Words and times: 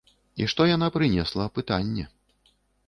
І 0.43 0.47
што 0.53 0.61
яна 0.69 0.87
прынесла, 0.97 1.45
пытанне. 1.61 2.11